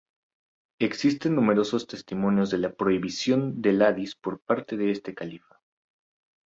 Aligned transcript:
Existen 0.79 1.35
numerosos 1.35 1.85
testimonios 1.85 2.49
de 2.49 2.57
la 2.57 2.73
prohibición 2.73 3.61
del 3.61 3.83
hadiz 3.83 4.15
por 4.15 4.39
parte 4.41 4.75
de 4.75 4.89
este 4.89 5.13
califa. 5.13 5.61